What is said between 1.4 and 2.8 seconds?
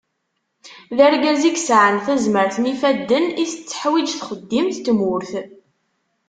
i yesεan tazmert n